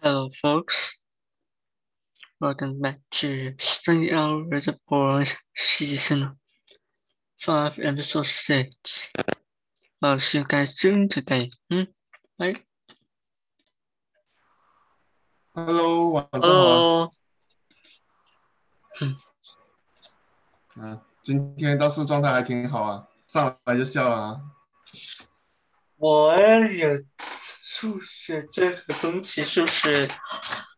[0.00, 1.00] Hello, folks.
[2.40, 6.36] Welcome back to Three Hours of Horror Season
[7.38, 9.12] 5, Episode 6.
[10.00, 11.50] How's you guys doing today?
[11.70, 11.84] Hmm?
[12.38, 12.60] Right?
[15.54, 16.48] Hello，晚上好。
[16.48, 17.12] Hello.
[20.76, 24.40] 嗯，今天倒是状态还挺好啊，上来就笑了啊。
[25.96, 26.96] 我有
[27.79, 30.07] 数学这个东西，是不是，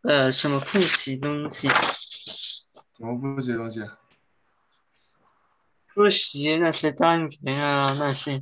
[0.03, 1.69] 呃，什么复习东西？
[2.91, 3.89] 怎么复习东西？
[5.87, 8.37] 复习那些单元啊，那些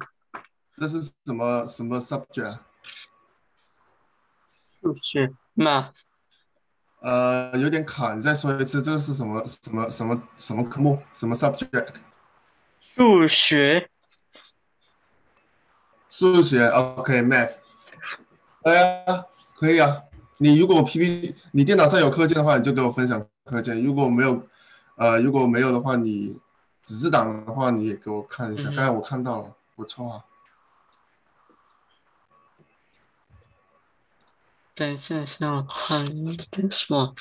[0.75, 2.49] 这是什么什么 subject？
[2.49, 2.65] 啊
[4.81, 5.91] 数学嘛，
[7.01, 11.03] 呃，有点卡，你再说一次，这个是什么什么什么什么科目？
[11.13, 11.93] 什么 subject？
[12.81, 13.91] 数学。
[16.09, 17.57] 数学，OK，math。
[18.67, 18.73] 哎
[19.05, 20.03] 呀，可以啊。
[20.39, 24.45] 你如果 PPT，你电脑上有课件的话，你就给我分享课件；如果没有，
[24.95, 26.37] 呃，如果没有的话，你
[26.83, 28.63] 纸质档的话，你也给我看一下。
[28.69, 30.25] 嗯刚才我看到了，不错啊。
[34.75, 37.15] 等一下，先我看点什么。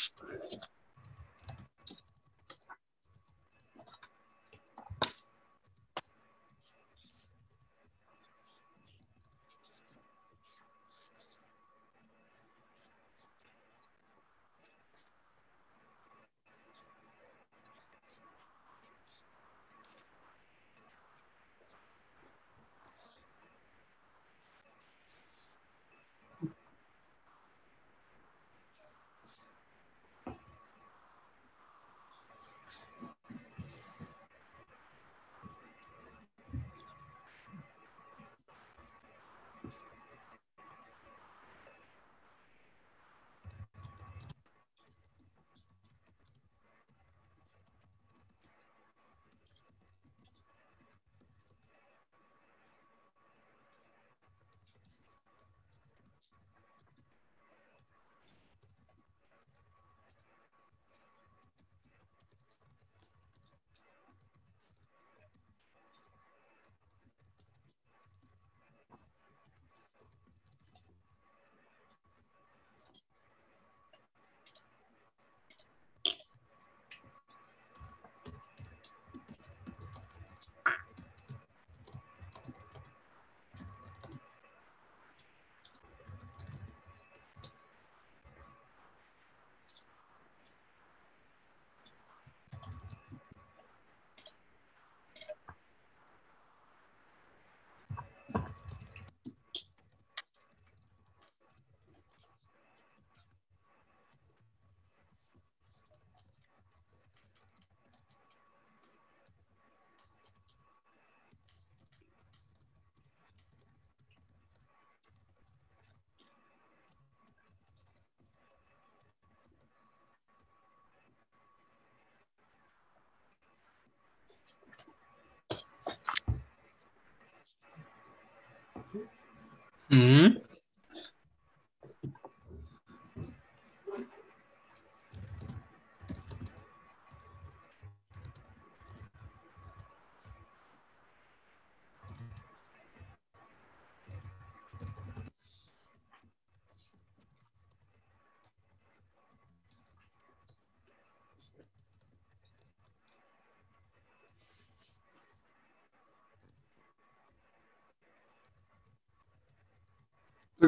[129.91, 130.41] 嗯，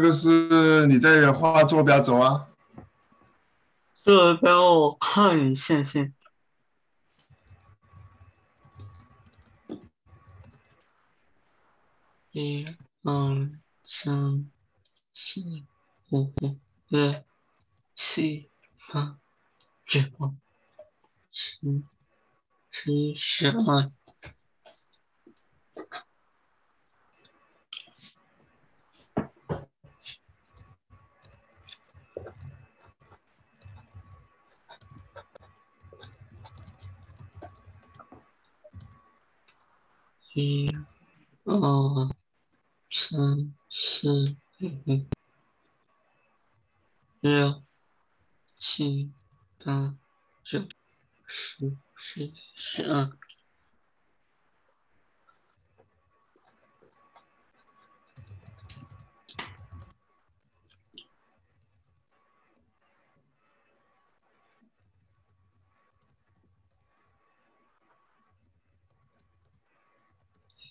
[0.01, 2.47] 这个是你在画坐标轴啊？
[4.05, 6.15] 坐标我看一下先。
[12.31, 12.65] 一、
[13.03, 13.51] 二、
[13.83, 14.49] 三、
[15.11, 15.41] 四、
[16.13, 16.33] 五、
[16.87, 17.25] 六、
[17.97, 18.49] 七、
[18.93, 19.19] 八、
[19.85, 20.01] 九、
[21.33, 21.59] 十、
[22.71, 23.98] 十一、十二。
[40.41, 40.71] 一、
[41.43, 42.15] 二、
[42.89, 45.05] 三、四、五、
[47.21, 47.65] 六、
[48.55, 49.11] 七、
[49.65, 49.97] 八、
[50.45, 50.69] 九、
[51.27, 53.11] 十、十一、十二。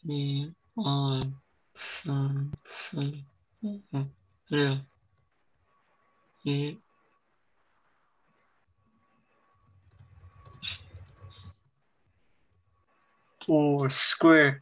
[0.09, 1.33] 一二
[1.74, 2.98] 三四
[3.59, 3.81] 五
[4.48, 4.80] 六
[6.44, 6.80] 一。
[13.50, 14.62] 五 square。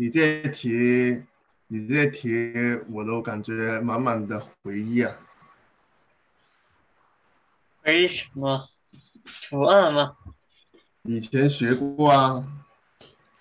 [0.00, 1.22] 你这题，
[1.66, 2.54] 你这题，
[2.88, 5.14] 我都感觉满满的回忆啊！
[7.82, 8.66] 回忆什么？
[9.50, 10.16] 图案吗？
[11.02, 12.42] 以前学过啊。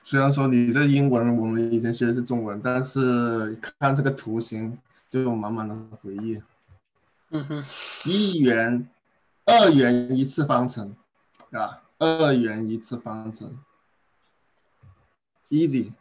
[0.03, 4.77] 虽然说你这英文，我们以前学的是中文，但是看这个图形
[5.09, 6.43] 就有满满的回忆。
[7.29, 7.63] 嗯哼。
[8.03, 8.85] 一元、
[9.45, 10.93] 二元一次方程，
[11.51, 13.57] 啊，二元一次方程
[15.47, 15.93] ，easy。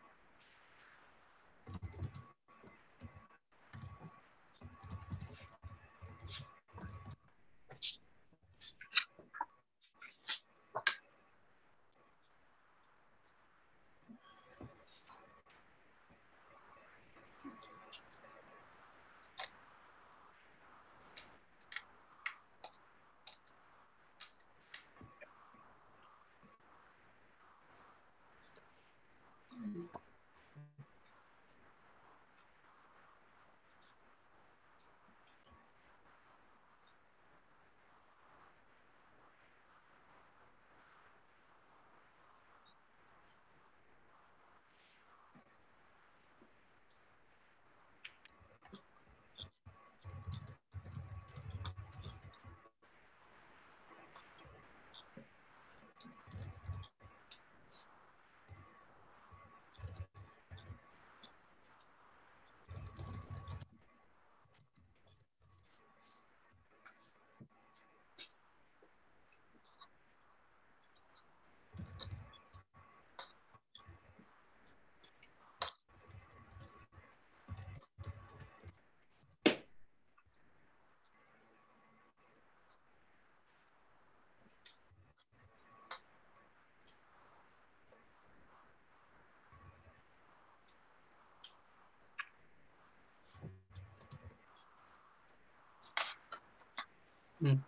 [97.40, 97.62] 嗯。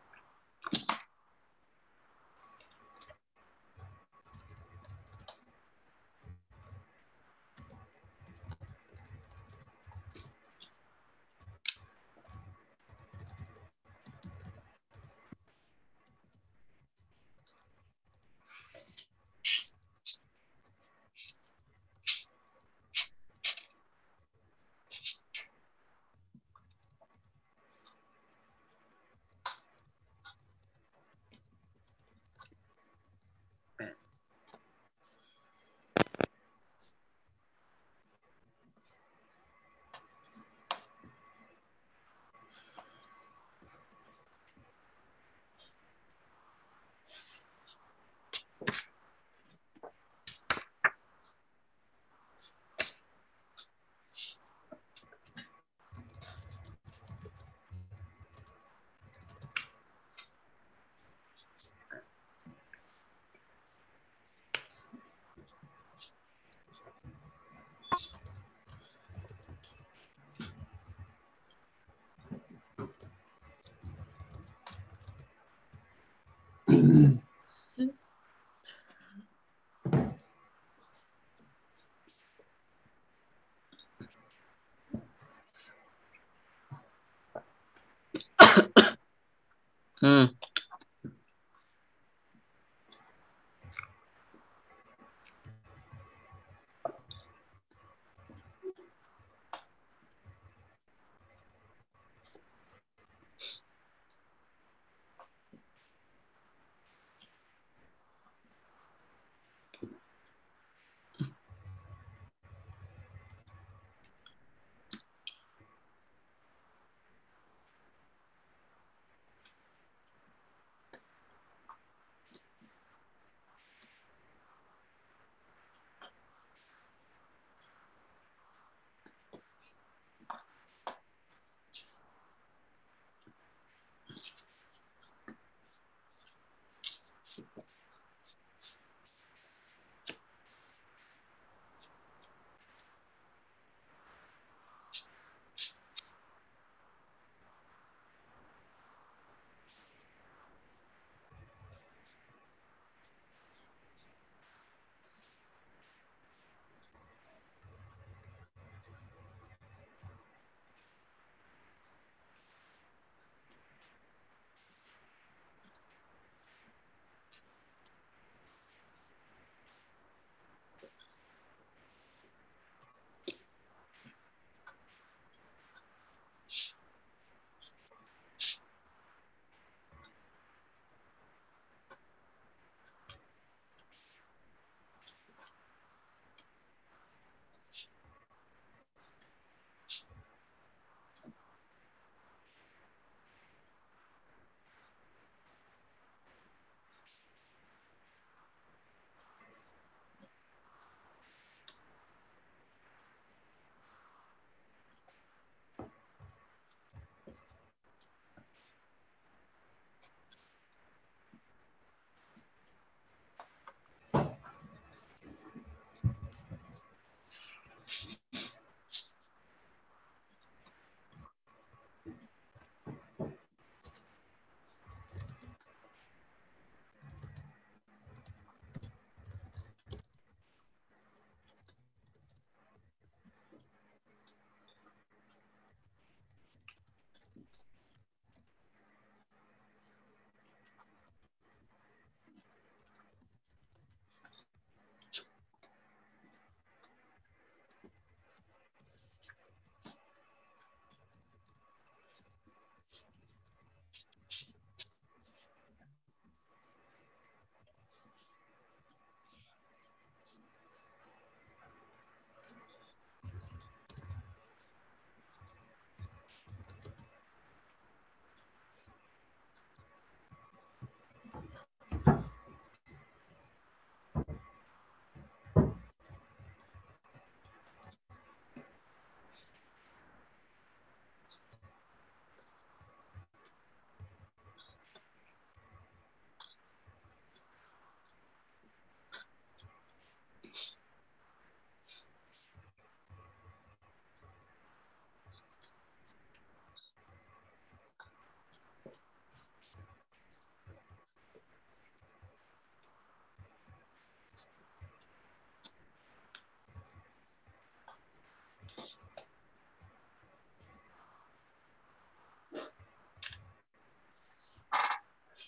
[90.02, 90.34] 嗯。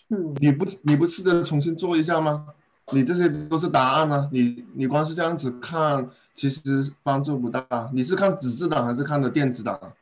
[0.09, 2.47] 嗯，你不你不试着重新做一下吗？
[2.91, 7.89] 你这些都是答案啊，你你光是这样子看，其实帮助不大。
[7.93, 9.93] 你是看纸质档还是看的电子档？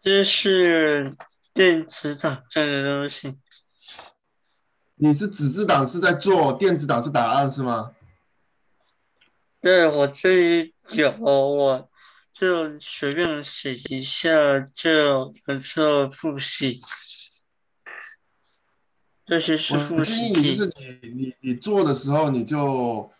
[0.00, 1.14] 这是
[1.54, 3.38] 电子档这个东西。
[4.96, 7.92] 你是纸质档是在做，电子档是答案是吗？
[9.60, 11.88] 对，我这里有，我
[12.32, 16.80] 就随便写一下就做复习。
[19.24, 20.28] 这些是我复建议。
[20.30, 20.66] 你就是
[21.02, 23.10] 你你你做的时候，你就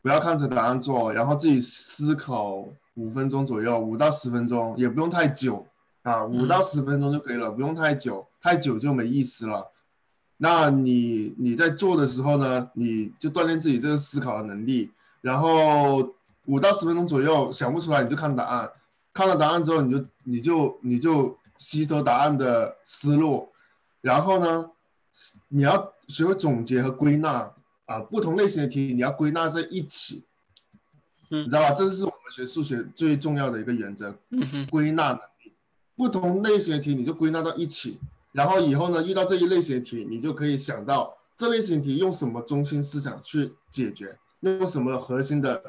[0.00, 5.66] 不要看着答案做，然后自己思考五分钟左右，五到十分钟，也不用太久
[6.02, 9.70] 啊，五到十分钟就可以了，不用太久，太久就没意思了。
[10.38, 14.90] 那你你在做的时候呢，你就锻炼自己这个思考的能力，
[15.20, 16.12] 然后
[16.46, 18.68] 五到十分钟左右想不出来你就看答案，
[19.12, 23.48] 看了答案之后你就你就你就吸收答案的思路，
[24.00, 24.68] 然后呢，
[25.48, 27.50] 你要学会总结和归纳
[27.86, 30.24] 啊，不同类型的题你要归纳在一起，
[31.30, 31.72] 嗯你知道吧？
[31.72, 34.14] 这是我们学数学最重要的一个原则，
[34.70, 35.52] 归纳能力。
[35.94, 37.98] 不同类型的题你就归纳到一起，
[38.32, 45.62] 然后以后呢遇到这一类型的题，你就可以想到这类型题用什么中心思想去解决，用什么核心的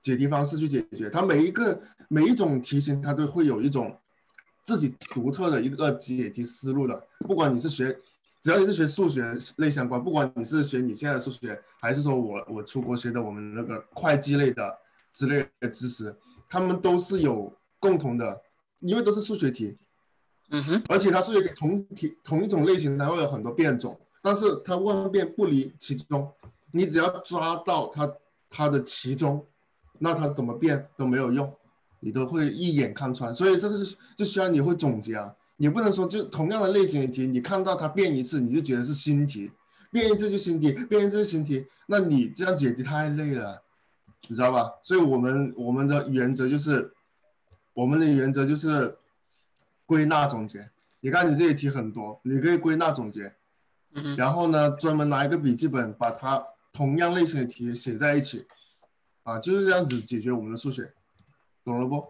[0.00, 1.10] 解题方式去解决。
[1.10, 3.98] 它每一个每一种题型，它都会有一种
[4.62, 7.06] 自己独特的一个解题思路的。
[7.20, 7.98] 不管你是学，
[8.42, 14.78] 只要你是学数学类相关，不管你是学你现在的数学，还是说我我出国学的我们那个会计类的
[15.12, 16.14] 之类的知识，
[16.48, 18.40] 他们都是有共同的，
[18.80, 19.76] 因为都是数学题，
[20.50, 26.30] 嗯哼，而且它数学题同题同一种类型，它会有很多变种，但是它万变不离其中。
[26.72, 28.14] 你只要抓到它
[28.48, 29.46] 它的其中，
[29.98, 31.52] 那它怎么变都没有用，
[31.98, 33.34] 你都会一眼看穿。
[33.34, 39.50] 所以这个是就需要你会总结啊，你不能说就同样的类型的题，你看到它变一次你就觉得是新题，
[39.90, 43.62] 变一次就新题，变一次就新题，那你这样解题太累了，
[44.26, 44.72] 你知道吧？
[44.82, 46.90] 所以我们我们的原则就是，
[47.74, 48.96] 我们的原则就是
[49.84, 50.70] 归纳总结。
[51.00, 53.30] 你看你这些题很多，你可以归纳总结，
[54.16, 56.42] 然后呢，专门拿一个笔记本把它
[56.72, 58.46] 同样类型的题写在一起，
[59.24, 60.90] 啊，就是这样子解决我们的数学，
[61.62, 62.02] 懂了不？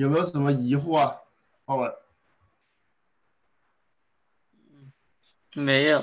[0.00, 1.14] 有没有什么疑惑啊？
[1.66, 1.94] 浩文，
[5.52, 6.02] 没有。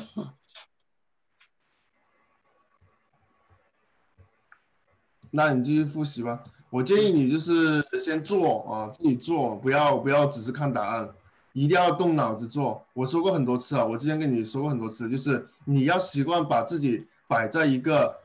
[5.31, 6.43] 那你继续复习吧。
[6.69, 11.09] 我建议你就是先做啊，自己做，不要不要只是看答案，
[11.53, 12.85] 一定要动脑子做。
[12.93, 18.15] 我说过很多次啊，我之前跟你说过很多次，就是你要习惯把自己摆在一个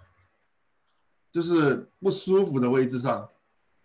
[1.30, 3.26] 就是不舒服的位置上，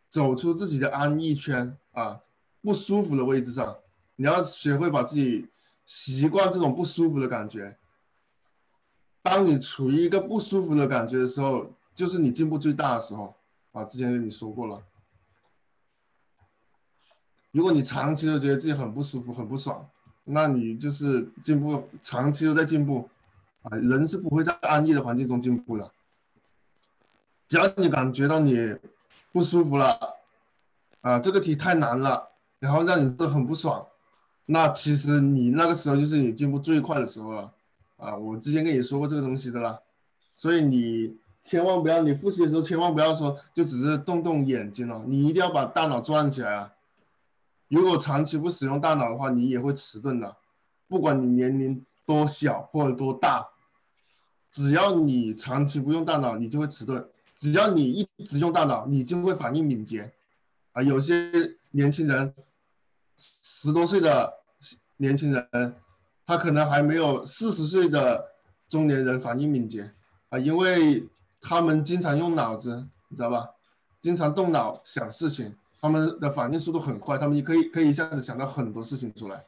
[0.09, 2.19] 走出自己的安逸圈啊，
[2.61, 3.77] 不舒服的位置上，
[4.15, 5.47] 你要学会把自己
[5.85, 7.77] 习惯这种不舒服的感觉。
[9.21, 13.35] 当你处于一个不舒服的感觉的时候，就是你进步最大的时候
[13.73, 13.83] 啊！
[13.83, 14.81] 之前跟你说过了，
[17.51, 19.85] 如果你长期都觉得自己很不舒服、很不爽，
[20.23, 23.09] 那你就是进步，长期都在进步
[23.63, 23.75] 啊！
[23.77, 25.91] 人是不会在安逸的环境中进步的。
[27.47, 28.75] 只要你感觉到你
[29.38, 30.00] 不舒服了，
[31.02, 33.86] 啊，这个题太难了，然后让你都很不爽，
[34.47, 37.54] 那其实你那个时候就是你进步最快的时候了。
[37.97, 39.80] 啊，我之前跟你说过这个东西的啦，
[40.36, 46.73] 所以你千万不要，你复习的时候千万不要说就只是动动眼睛哦，你一定要把大脑转起来啊。
[47.67, 50.36] 如果长期不使用大脑的话，你也会迟钝的，
[50.88, 53.47] 不管你年龄多小或者多大，
[54.50, 57.00] 只要你长期不用大脑，你就会迟钝；
[57.38, 57.84] 只要你
[58.17, 60.12] 一直用大脑，你就会反应敏捷。
[60.73, 61.32] 啊，有些
[61.71, 62.34] 年轻人，
[63.41, 64.34] 十多岁的
[64.97, 65.76] 年轻人。
[66.30, 68.21] 他可能还没有四十岁的
[68.67, 69.93] 中年人反应敏捷
[70.28, 71.08] 啊，因为
[71.39, 73.47] 他们经常用脑子，你知道吧？
[74.02, 79.41] 经常动脑想事情，他们的反应速度很快，他们可以可以一下子想到很多事情出来。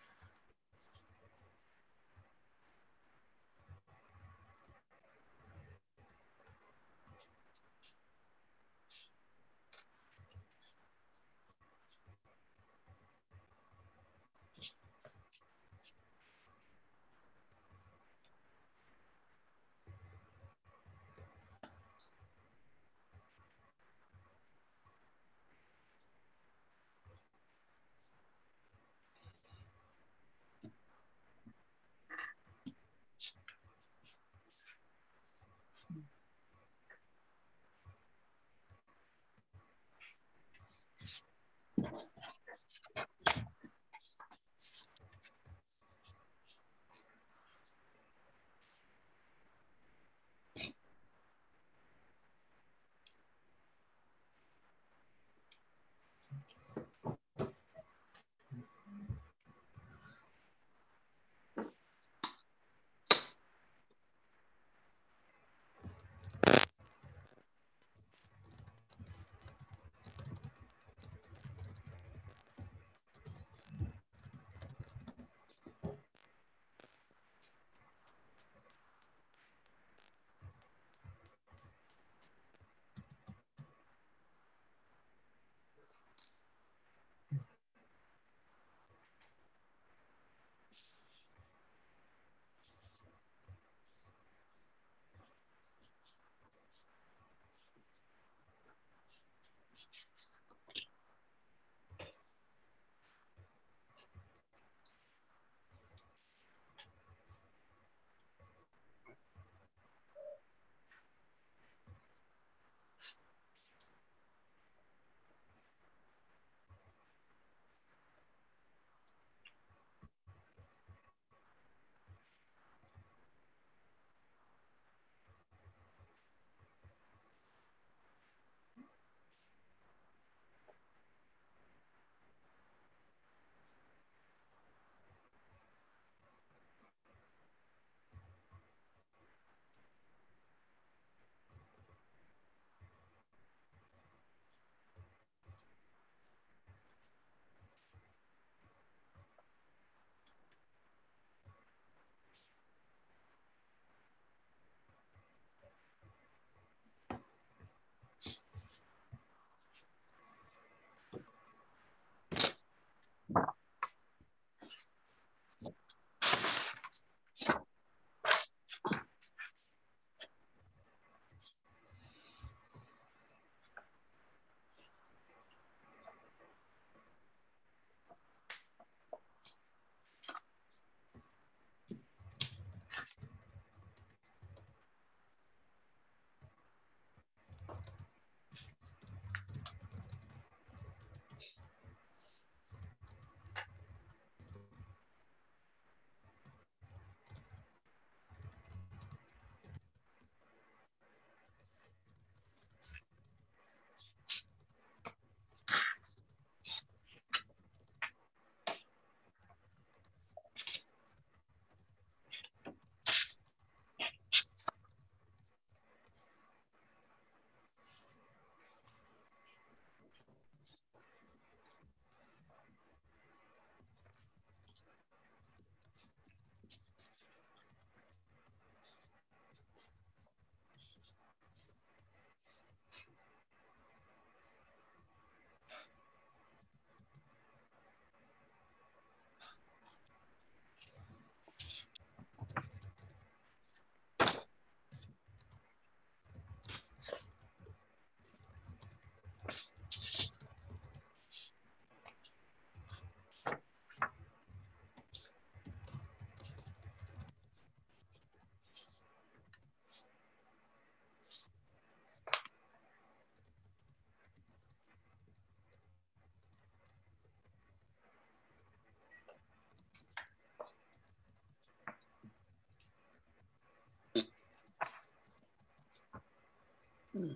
[277.19, 277.35] 嗯，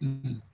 [0.00, 0.47] 嗯。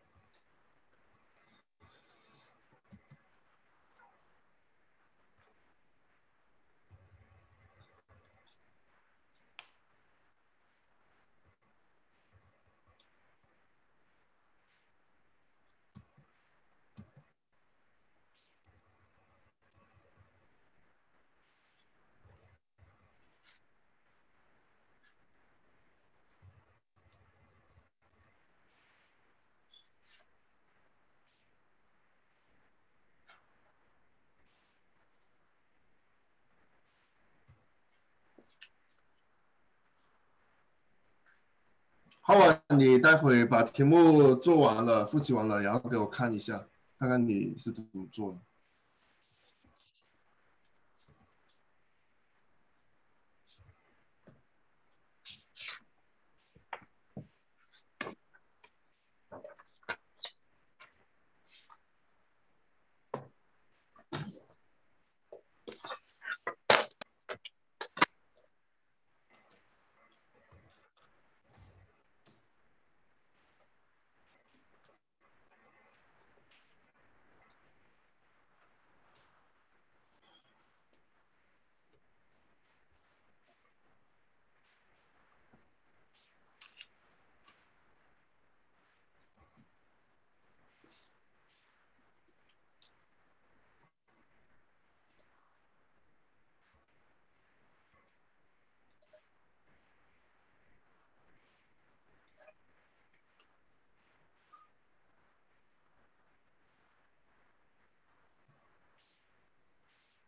[42.26, 46.66] 好啊，你待会把题目做完了，复习完了，然后给我看一下，
[46.98, 48.38] 看看你是怎么做的。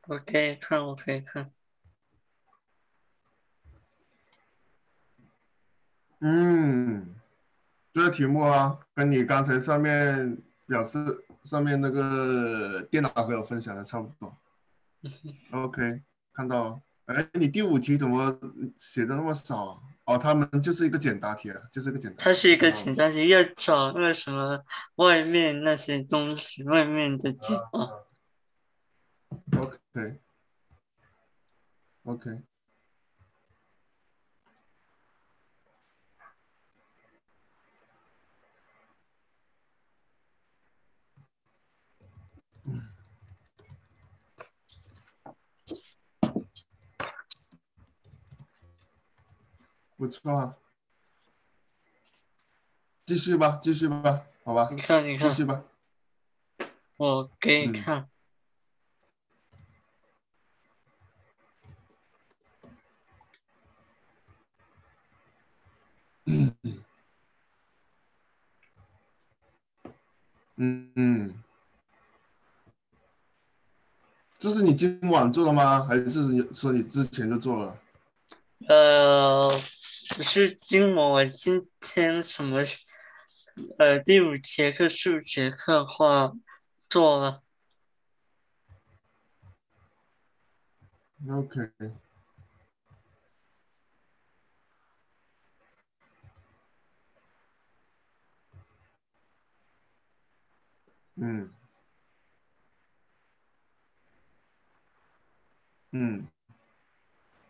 [0.07, 1.51] 我可以看，我可以看。
[6.21, 7.15] 嗯，
[7.93, 14.37] 这个题目啊，跟你刚才上面表示上面那个电脑给我分享的差不多。
[15.51, 16.81] OK，看到了。
[17.07, 18.37] 哎，你第五题怎么
[18.77, 19.79] 写的那么少啊？
[20.05, 22.25] 哦，他们就是一个简答题啊，就是一个简答。
[22.25, 24.65] 它是一个简答题，要找那个什么
[24.97, 28.06] 外面那些东西，外面的解啊。
[29.53, 30.21] OK。
[32.05, 32.43] OK。
[49.97, 50.57] 不错啊，
[53.07, 54.69] 继续吧，继续吧，好吧。
[54.71, 55.29] 你看，你看。
[55.31, 55.65] 继续吧。
[56.99, 58.01] 我给你看。
[58.03, 58.16] 嗯
[70.57, 71.35] 嗯嗯，
[74.39, 75.85] 这是你今晚做的吗？
[75.85, 77.75] 还是说你之前就做了？
[78.69, 79.53] 呃，
[80.23, 82.65] 是今我今天什么？
[83.79, 86.33] 呃，第五节课数学课话
[86.89, 87.43] 做了。
[91.29, 91.71] OK。
[101.17, 101.51] 嗯，
[105.93, 106.29] 嗯，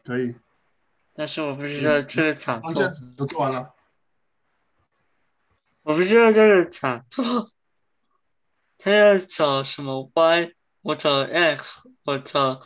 [0.05, 0.35] 可以。
[1.15, 2.89] 但是我不知道这个咋做。
[3.17, 3.75] 都做完了。
[5.83, 7.51] 我不知道这个咋做。
[8.79, 10.53] 他要找什么 y，
[10.83, 12.63] 我找 x，我找，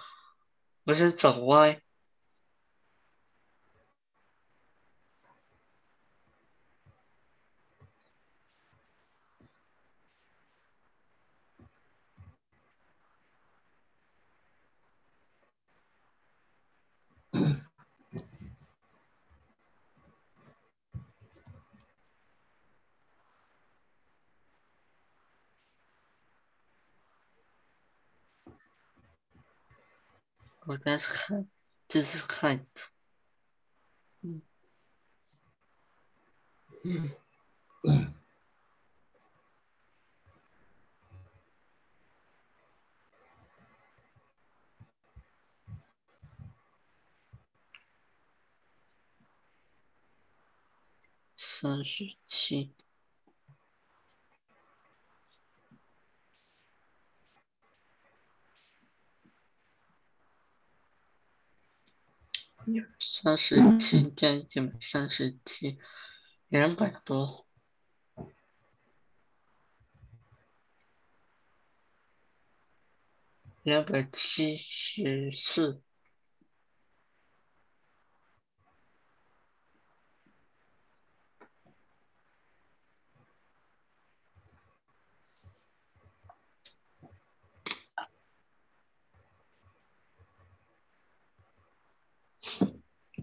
[0.84, 1.80] 我先找 y。
[30.70, 31.48] 我在看，
[31.88, 32.64] 这是看。
[34.20, 34.40] 嗯。
[51.34, 52.72] 三十七。
[62.98, 65.78] 三十七加一百三十七，
[66.48, 67.46] 两百多，
[73.62, 75.82] 两百七十四。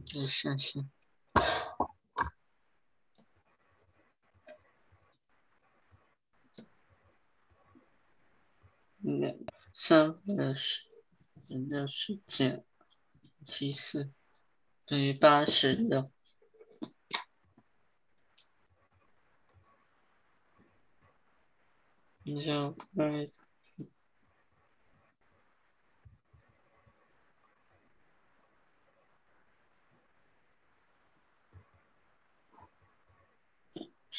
[0.10, 0.88] 这是信息。
[9.00, 9.36] 两
[9.74, 10.82] 三二十
[11.48, 12.64] 六十减
[13.46, 14.10] 七四
[14.86, 16.10] 等于八十六。
[22.24, 23.28] 你就二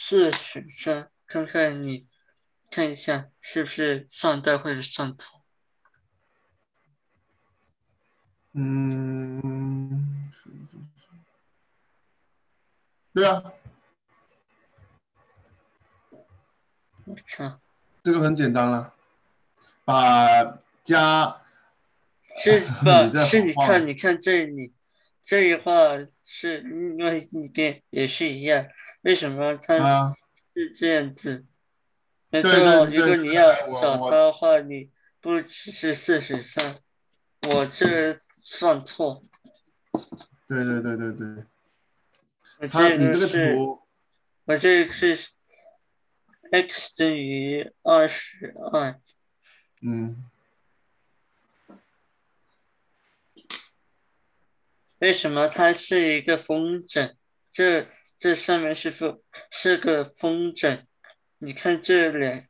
[0.00, 2.06] 四十三，看看你
[2.70, 5.42] 看一下是不是上代或者上错。
[8.52, 10.30] 嗯，
[13.12, 13.42] 对啊，
[17.04, 17.60] 我操，
[18.04, 18.94] 这个很简单了，
[19.84, 21.42] 把加
[22.36, 23.08] 是 你吧？
[23.24, 24.72] 是你看，你看这里，
[25.24, 28.64] 这一画是另外一边也是一样，
[29.02, 30.14] 为什么它啊，
[30.54, 31.44] 是这样子？
[32.30, 36.76] 没错，对如果你要我找我它的话，你不只是四十三，
[37.48, 39.22] 我这算错，
[40.46, 41.44] 对对对对对，
[42.58, 43.82] 我这个个是，图，
[44.44, 45.16] 我这个是
[46.50, 49.00] x 等于二十二，
[49.80, 50.24] 嗯，
[54.98, 57.14] 为什么它是一个风筝？
[57.50, 60.84] 这这上面是风是个风筝，
[61.38, 62.46] 你看这两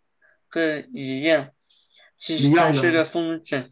[0.49, 1.51] 个一样，
[2.17, 3.71] 其实它是个风筝。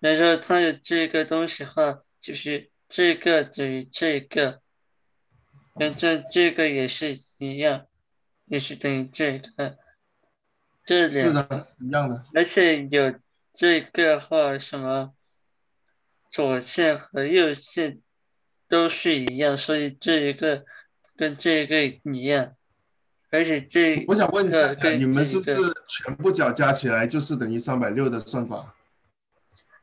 [0.00, 4.60] 然后它有这个东西哈，就是这个等于这个，
[5.78, 5.98] 然后
[6.30, 7.86] 这个也是一样，
[8.46, 9.78] 也是等于这个，
[10.84, 13.14] 这两是的，一样的，而且有
[13.52, 15.14] 这个话什么
[16.30, 18.00] 左线和右线
[18.72, 20.64] 都是一样，所以这一个
[21.14, 22.54] 跟这个一样，
[23.30, 28.74] 而且这我想问一下你们是不是全部角加起来就是等于三百六的算法？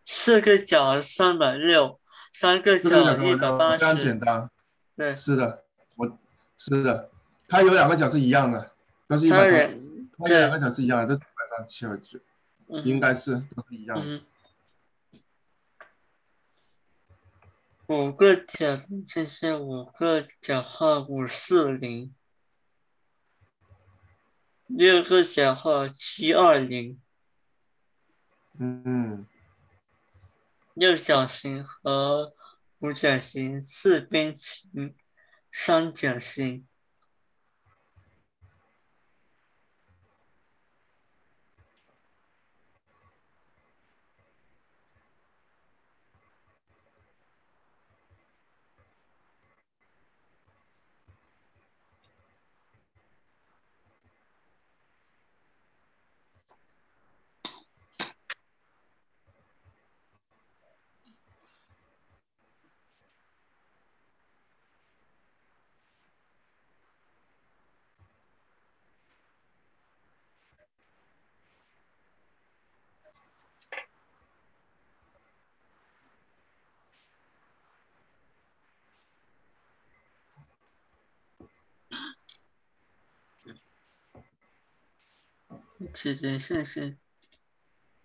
[0.06, 2.00] 四个角三百六，
[2.34, 4.50] 三个角角一百八非常十简，单，
[4.98, 6.18] 对，是的，我
[6.58, 7.12] 是的，
[7.48, 8.72] 它有两个角是一样的，
[9.08, 9.80] 都是一它百三，
[10.18, 12.18] 它有两个角是一样的，都是一百三七二九，
[12.70, 14.04] 嗯应该是都是一样的。
[14.04, 14.22] 嗯，
[17.90, 22.14] 五个角这是五个角号五四零，
[24.68, 27.02] 六个角号七二零，
[28.60, 29.26] 嗯，
[30.76, 32.36] 六角形和
[32.78, 34.96] 五角形、四边形、
[35.52, 36.68] 三角形。
[86.02, 86.98] 这件事情，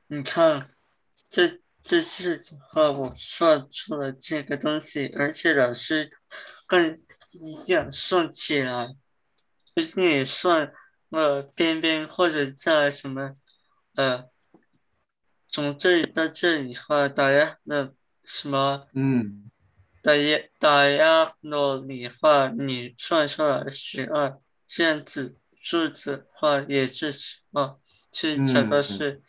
[0.09, 0.69] 你看，
[1.29, 6.11] 这这次的话，我算出了这个东西，而且老师
[6.67, 6.99] 更
[7.31, 8.97] 一样算起来，
[9.77, 10.73] 就是你算
[11.11, 13.37] 呃边边或者在什么
[13.95, 14.29] 呃，
[15.49, 17.93] 从这里到这里的话，大家那
[18.25, 19.49] 什么嗯，
[20.03, 27.39] 打压打压诺里话，你算出来十二，这样子数字的话也是十
[28.15, 29.23] 二，是找到嗯是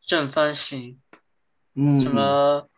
[0.00, 1.00] 正方形，
[1.74, 2.68] 嗯，什么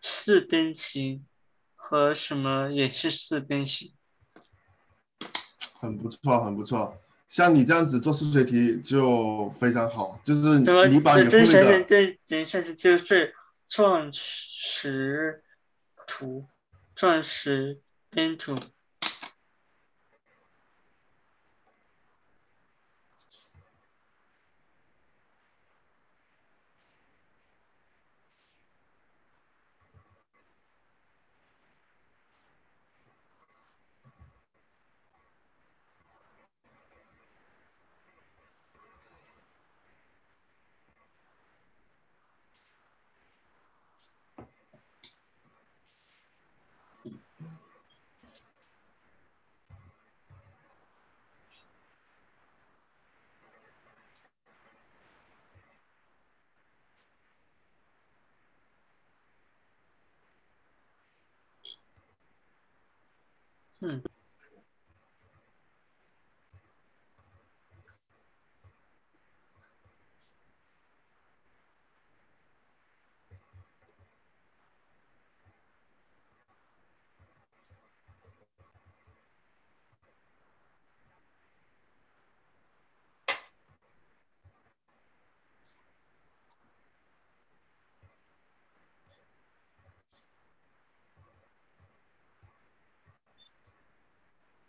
[0.00, 1.26] 四边形
[1.74, 3.94] 和什么也是四边形。
[5.78, 6.98] 很不错，很不错。
[7.28, 10.58] 像你这样子做数学题就非常好，就是？
[10.88, 13.34] 你把你会这想想的，这等下子就是
[13.66, 15.42] 钻石
[16.06, 16.46] 图，
[16.94, 18.54] 钻石边图。
[63.78, 64.02] 嗯，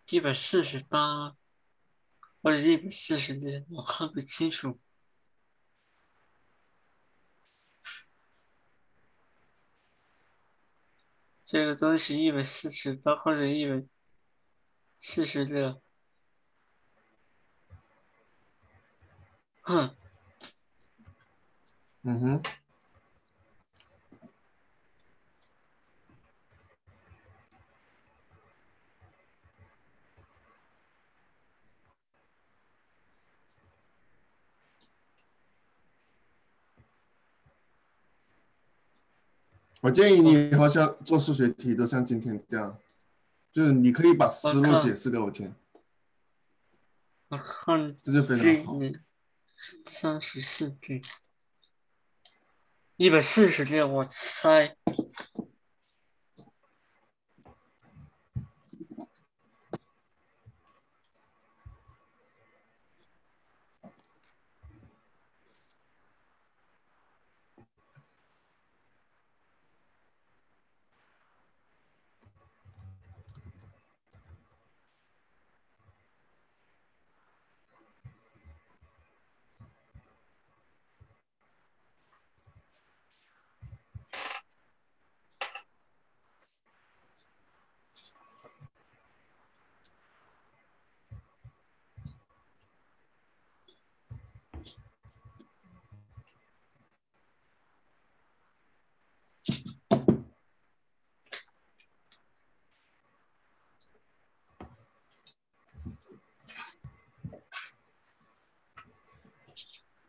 [0.10, 1.36] 一百四十八，
[2.42, 4.80] 或者一百四十六，我看不清楚。
[11.44, 13.86] 这个东西一百四十八或者一百
[14.98, 15.82] 四十六，
[19.62, 19.96] 哼，
[22.04, 22.44] 嗯哼，
[39.88, 42.78] 我建议你以后像做数学题都像今天这样，
[43.54, 45.56] 就是你可以把思路解释给我听，
[47.30, 48.78] 我看这就非常好。
[48.80, 48.98] 里
[49.86, 51.02] 三十四句，
[52.98, 54.76] 一百四十六，我猜。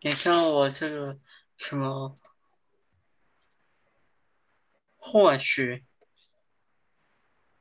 [0.09, 1.19] 你看我这个
[1.59, 2.17] 什么
[4.97, 5.85] 化学，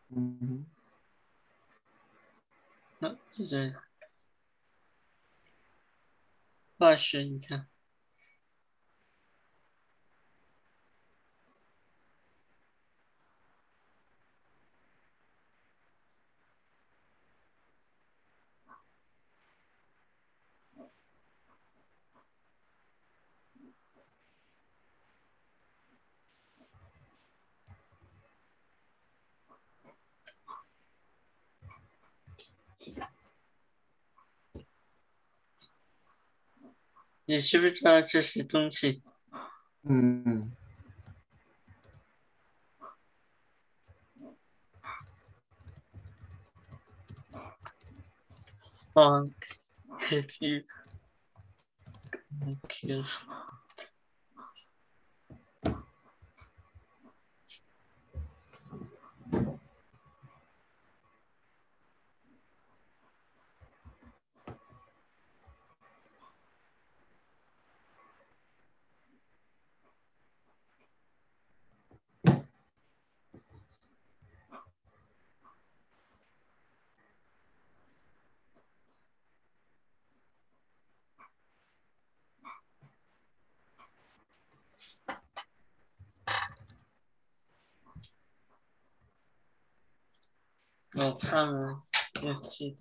[0.08, 0.66] 嗯，
[3.00, 3.74] 那这是
[6.78, 7.68] 化学，你看，
[37.28, 39.03] 你知不知道这些东西？
[39.84, 40.23] 嗯。
[40.23, 40.51] 嗯，
[48.95, 49.34] 嗯
[50.09, 50.63] ，if you
[52.69, 53.19] kiss
[90.98, 92.80] Well, can't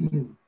[0.00, 0.39] Mm-hmm.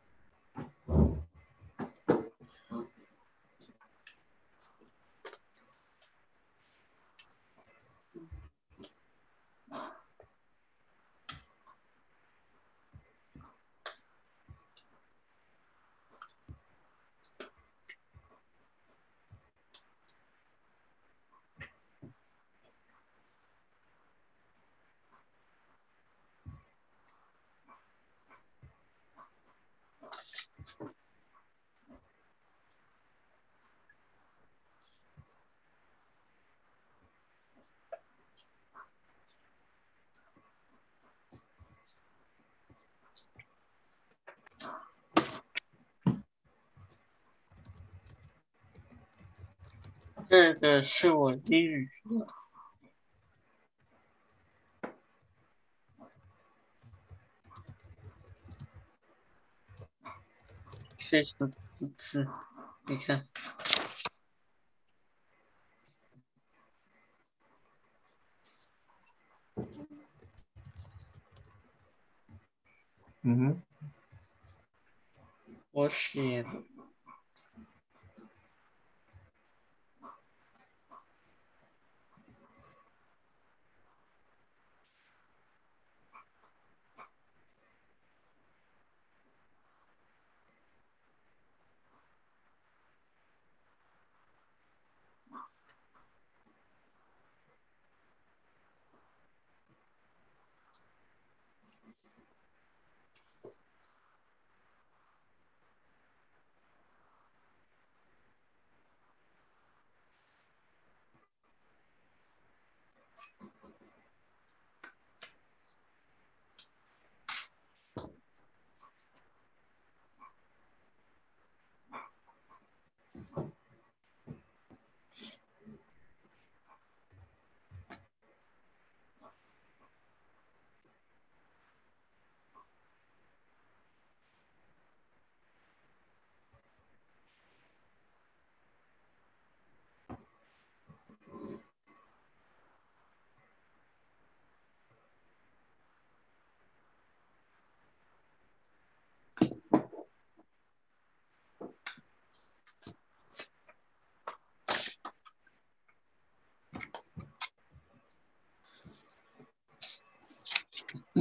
[50.32, 52.26] 这个是我英语的。
[60.96, 61.50] 这什么
[61.98, 62.26] 字？
[62.86, 63.28] 你看，
[73.20, 73.62] 嗯哼，
[75.72, 76.71] 我写的。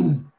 [0.01, 0.27] Mm-hmm.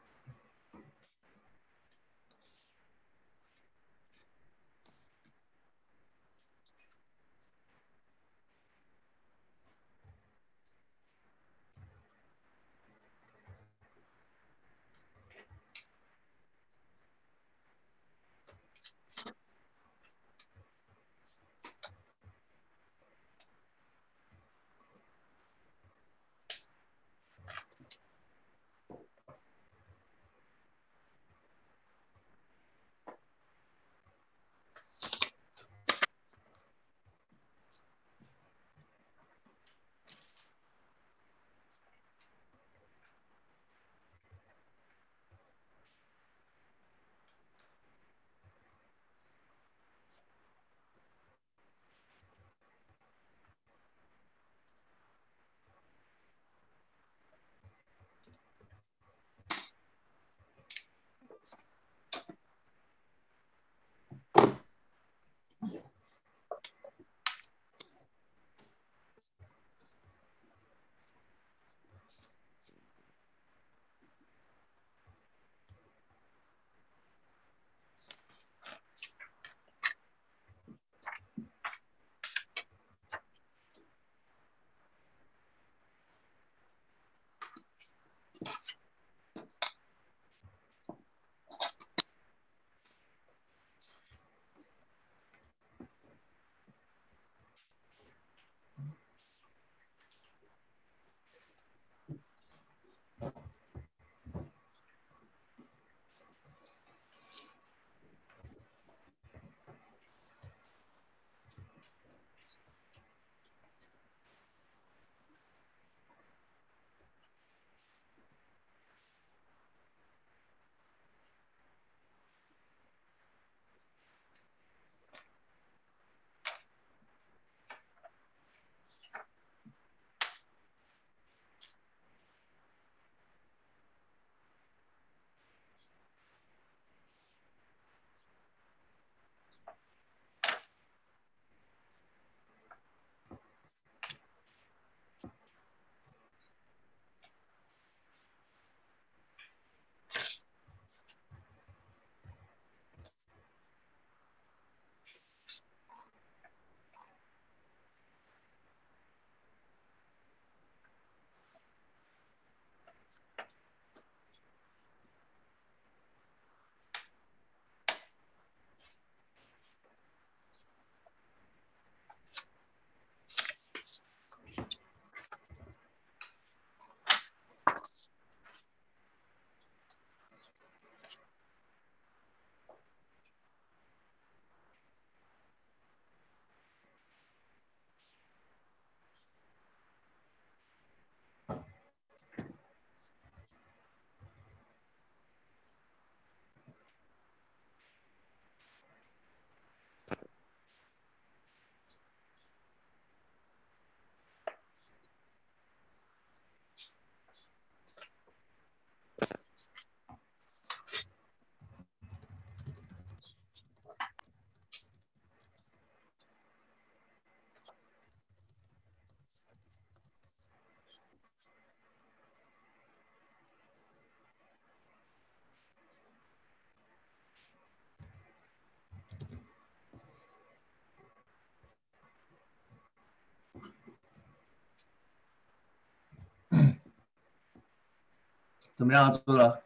[238.75, 239.63] 怎么样啊，做的？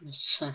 [0.00, 0.54] 没事。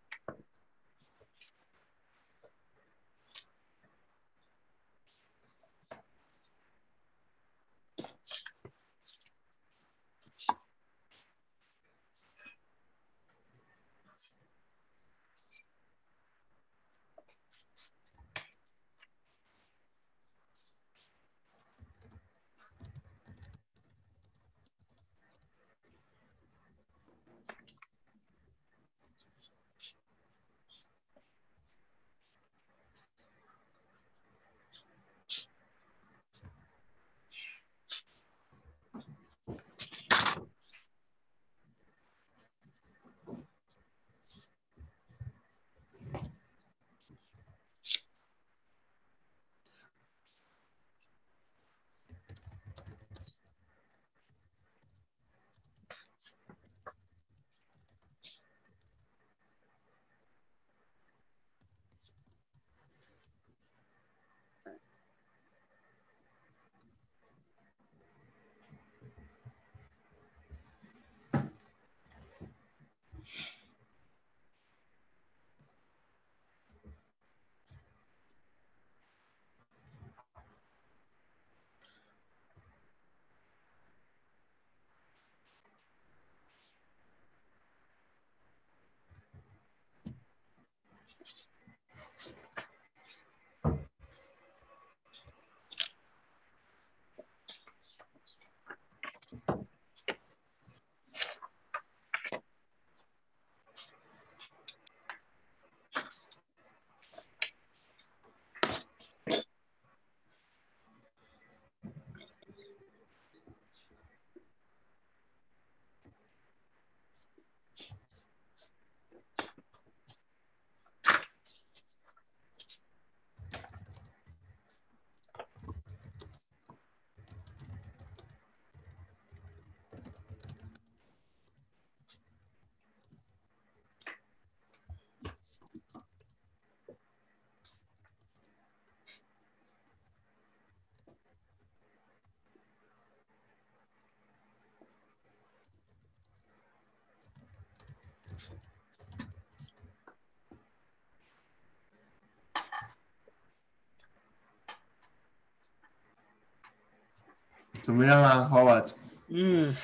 [157.81, 158.91] 怎么样啊，Howard？
[159.27, 159.75] 嗯，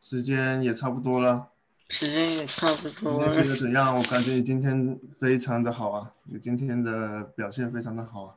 [0.00, 1.48] 时间也差不多了，
[1.88, 3.56] 时间也差不多你多觉得了。
[3.56, 3.96] 怎样？
[3.96, 8.34] 我感觉你今天非常的好啊，你今天的表现非常的好啊。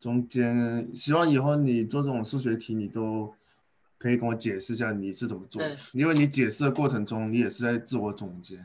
[0.00, 3.34] 中间希望以后你做这种数学题，你都
[3.98, 8.56] 可以跟我解释一下你是怎么做的，因为你解释的过程中，你也是在自我总结，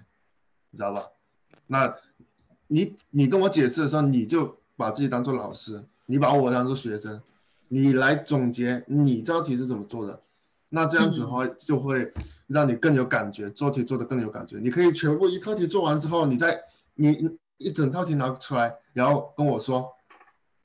[0.72, 1.04] 你知道吧？
[1.68, 1.94] 那
[2.68, 7.22] 你你跟我解释的时候，你就把自己当做老师，你把我当做学生，
[7.68, 10.22] 你来总结你这道题是怎么做的，
[10.70, 12.12] 那这样子的话就会
[12.48, 14.58] 让你更有感觉，做题做的更有感觉。
[14.60, 16.62] 你可以全部一套题做完之后，你再
[16.94, 19.92] 你一整套题拿出来，然后跟我说，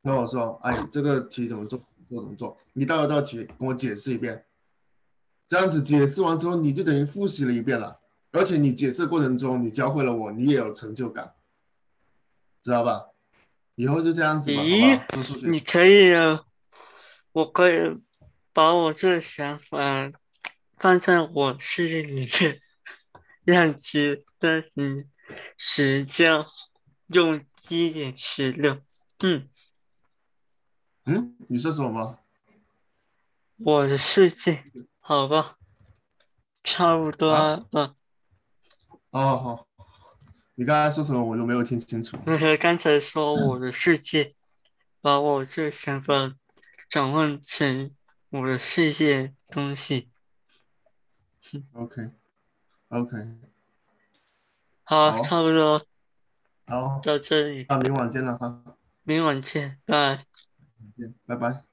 [0.02, 1.78] 跟我说，哎，这个题怎么做，
[2.08, 4.44] 做怎么做，你道一道题跟我解释一遍，
[5.48, 7.98] 这样子解释完之后，你就等于复习了一遍了。
[8.32, 11.32] 而且你解释过程中，你教会了我，你也有成就感，
[12.62, 13.06] 知道吧？
[13.74, 16.44] 以后就这样子吧，好你可以啊，
[17.32, 18.00] 我可以
[18.52, 20.12] 把我这个想法
[20.76, 22.60] 放在我世界里面，
[23.44, 25.04] 让其跟你
[25.56, 26.44] 时间。
[27.12, 28.80] 用一点十六。
[29.18, 29.48] 嗯，
[31.06, 32.20] 嗯，你说什么？
[33.56, 34.62] 我的世界，
[35.00, 35.56] 好吧，
[36.62, 37.96] 差不多啊了。
[39.10, 39.66] 哦，好，
[40.54, 42.16] 你刚才说什么我都没有听清楚。
[42.24, 44.36] 那 个刚才说我的世界，
[45.00, 46.36] 把我这想法
[46.90, 47.94] 转换成
[48.30, 50.10] 我的世界东西。
[51.72, 53.16] OK，OK，
[54.82, 55.86] 好，好差不多
[56.66, 60.26] 好，到这里，那明晚见了哈，明晚见，拜。
[61.26, 61.64] 拜，拜拜。